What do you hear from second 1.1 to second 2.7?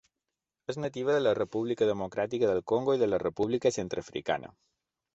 de la República Democràtica del